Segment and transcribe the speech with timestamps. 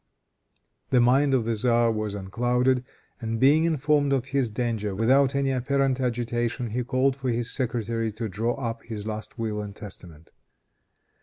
[0.89, 2.83] The mind of the tzar was unclouded,
[3.21, 8.11] and being informed of his danger, without any apparent agitation he called for his secretary
[8.13, 10.31] to draw up his last will and testament.